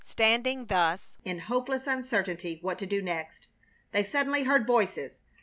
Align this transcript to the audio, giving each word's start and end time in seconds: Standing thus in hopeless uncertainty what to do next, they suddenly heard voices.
Standing 0.03 0.65
thus 0.65 1.13
in 1.23 1.37
hopeless 1.37 1.85
uncertainty 1.85 2.57
what 2.63 2.79
to 2.79 2.87
do 2.87 3.03
next, 3.03 3.45
they 3.91 4.03
suddenly 4.03 4.45
heard 4.45 4.65
voices. 4.65 5.21